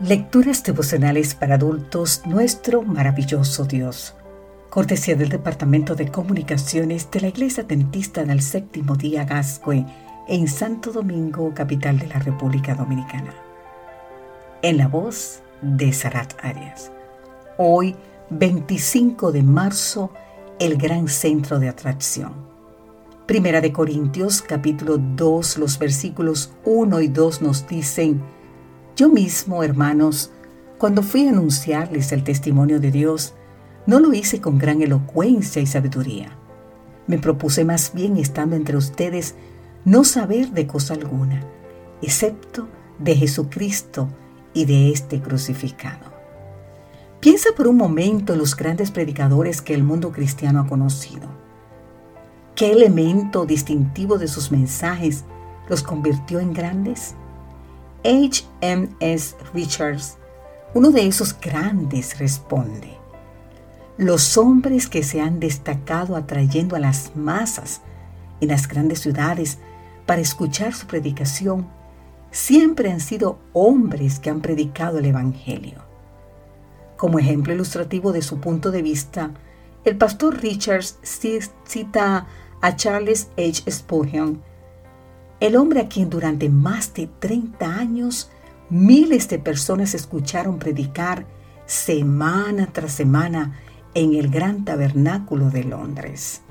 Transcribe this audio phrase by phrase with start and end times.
[0.00, 4.14] Lecturas devocionales para adultos, nuestro maravilloso Dios.
[4.70, 9.84] Cortesía del Departamento de Comunicaciones de la Iglesia Dentista del Séptimo Día Gascue
[10.28, 13.34] en Santo Domingo, capital de la República Dominicana.
[14.62, 16.92] En la voz de Sarat Arias.
[17.56, 17.96] Hoy,
[18.30, 20.12] 25 de marzo,
[20.60, 22.34] el gran centro de atracción.
[23.26, 28.22] Primera de Corintios, capítulo 2, los versículos 1 y 2 nos dicen,
[28.98, 30.32] yo mismo, hermanos,
[30.76, 33.32] cuando fui a anunciarles el testimonio de Dios,
[33.86, 36.36] no lo hice con gran elocuencia y sabiduría.
[37.06, 39.36] Me propuse más bien, estando entre ustedes,
[39.84, 41.44] no saber de cosa alguna,
[42.02, 42.66] excepto
[42.98, 44.08] de Jesucristo
[44.52, 46.12] y de este crucificado.
[47.20, 51.28] Piensa por un momento en los grandes predicadores que el mundo cristiano ha conocido.
[52.56, 55.22] ¿Qué elemento distintivo de sus mensajes
[55.68, 57.14] los convirtió en grandes?
[58.04, 59.34] H.M.S.
[59.52, 60.18] Richards,
[60.74, 62.96] uno de esos grandes, responde,
[63.96, 67.80] los hombres que se han destacado atrayendo a las masas
[68.40, 69.58] en las grandes ciudades
[70.06, 71.66] para escuchar su predicación
[72.30, 75.82] siempre han sido hombres que han predicado el Evangelio.
[76.96, 79.32] Como ejemplo ilustrativo de su punto de vista,
[79.84, 82.26] el pastor Richards cita
[82.60, 83.70] a Charles H.
[83.70, 84.42] Spurgeon,
[85.40, 88.30] el hombre a quien durante más de 30 años
[88.70, 91.26] miles de personas escucharon predicar
[91.66, 93.54] semana tras semana
[93.94, 96.42] en el gran tabernáculo de Londres.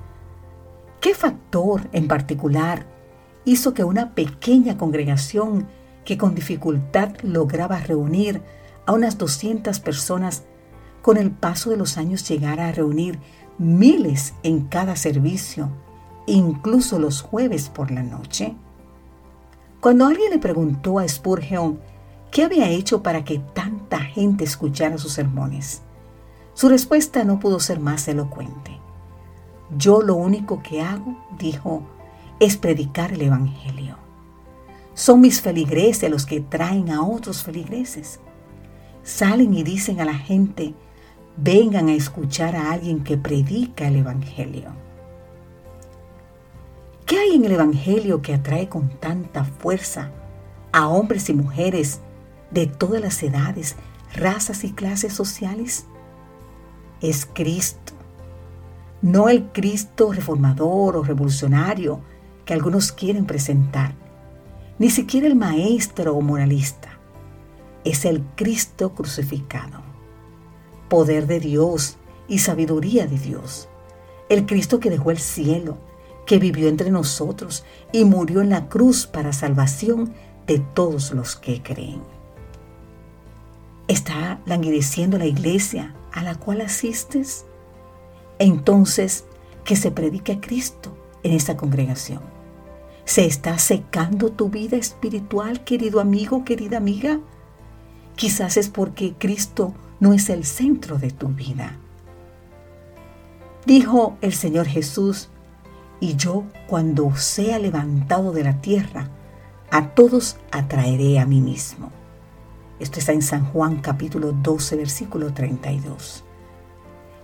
[1.01, 2.85] ¿Qué factor en particular
[3.45, 5.67] hizo que una pequeña congregación
[6.05, 8.41] que con dificultad lograba reunir
[8.85, 10.43] a unas 200 personas
[11.01, 13.19] con el paso de los años llegara a reunir
[13.57, 15.69] miles en cada servicio,
[16.25, 18.55] incluso los jueves por la noche?
[19.79, 21.79] Cuando alguien le preguntó a Spurgeon
[22.31, 25.81] qué había hecho para que tanta gente escuchara sus sermones,
[26.55, 28.79] su respuesta no pudo ser más elocuente.
[29.77, 31.83] Yo lo único que hago, dijo,
[32.39, 33.97] es predicar el Evangelio.
[34.95, 38.19] Son mis feligreses los que traen a otros feligreses.
[39.03, 40.73] Salen y dicen a la gente,
[41.37, 44.86] vengan a escuchar a alguien que predica el Evangelio.
[47.07, 50.11] ¿Qué hay en el Evangelio que atrae con tanta fuerza
[50.73, 52.01] a hombres y mujeres
[52.51, 53.77] de todas las edades,
[54.13, 55.85] razas y clases sociales?
[56.99, 57.93] Es Cristo,
[59.01, 62.01] no el Cristo reformador o revolucionario
[62.43, 63.93] que algunos quieren presentar,
[64.77, 66.89] ni siquiera el maestro o moralista.
[67.85, 69.79] Es el Cristo crucificado,
[70.89, 71.95] poder de Dios
[72.27, 73.69] y sabiduría de Dios,
[74.27, 75.77] el Cristo que dejó el cielo,
[76.27, 80.13] que vivió entre nosotros y murió en la cruz para salvación
[80.45, 82.01] de todos los que creen.
[83.87, 87.45] ¿Está languideciendo la iglesia a la cual asistes?
[88.37, 89.23] Entonces,
[89.63, 92.21] que se predique a Cristo en esta congregación.
[93.05, 97.21] ¿Se está secando tu vida espiritual, querido amigo, querida amiga?
[98.17, 101.77] Quizás es porque Cristo no es el centro de tu vida.
[103.65, 105.29] Dijo el Señor Jesús,
[105.99, 109.09] y yo, cuando sea levantado de la tierra,
[109.71, 111.91] a todos atraeré a mí mismo.
[112.79, 116.23] Esto está en San Juan capítulo 12, versículo 32.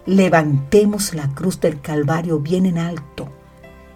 [0.06, 3.30] Levantemos la cruz del Calvario bien en alto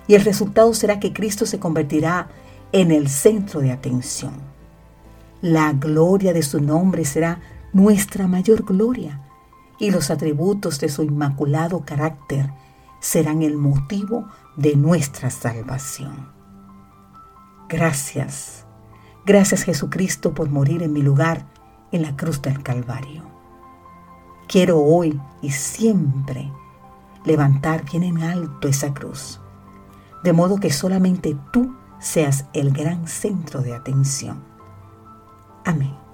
[0.07, 2.29] y el resultado será que Cristo se convertirá
[2.71, 4.33] en el centro de atención.
[5.41, 7.41] La gloria de su nombre será
[7.73, 9.21] nuestra mayor gloria
[9.79, 12.51] y los atributos de su inmaculado carácter
[12.99, 16.31] serán el motivo de nuestra salvación.
[17.69, 18.65] Gracias,
[19.25, 21.45] gracias Jesucristo por morir en mi lugar
[21.91, 23.23] en la cruz del Calvario.
[24.47, 26.51] Quiero hoy y siempre
[27.25, 29.41] levantar bien en alto esa cruz,
[30.23, 34.43] de modo que solamente tú seas el gran centro de atención.
[35.65, 36.06] Amén.